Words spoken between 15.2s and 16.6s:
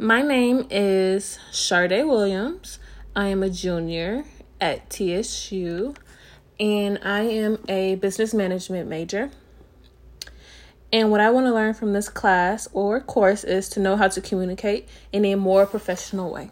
a more professional way.